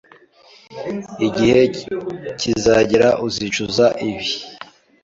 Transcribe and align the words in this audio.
Igihe 1.27 1.61
kizagera 2.39 3.09
uzicuza 3.27 3.85
ibi 4.09 4.25